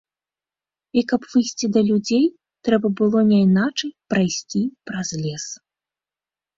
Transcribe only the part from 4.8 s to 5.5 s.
праз лес.